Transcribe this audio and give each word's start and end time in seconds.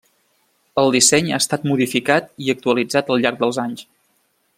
El 0.83 0.87
disseny 0.95 1.29
ha 1.35 1.39
estat 1.43 1.67
modificat 1.71 2.31
i 2.47 2.49
actualitzat 2.55 3.13
al 3.17 3.21
llarg 3.27 3.39
dels 3.45 3.61
anys. 3.67 3.85